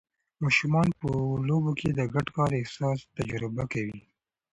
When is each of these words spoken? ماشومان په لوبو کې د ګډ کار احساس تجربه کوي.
ماشومان 0.43 0.87
په 0.99 1.09
لوبو 1.47 1.71
کې 1.79 1.89
د 1.93 2.01
ګډ 2.13 2.27
کار 2.35 2.51
احساس 2.59 2.97
تجربه 3.17 3.63
کوي. 3.73 3.99